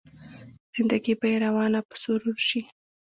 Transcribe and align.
زنده 0.73 0.97
ګي 1.03 1.13
به 1.19 1.27
يې 1.31 1.37
روانه 1.45 1.79
په 1.87 1.95
سرور 2.03 2.37
شي 2.47 2.61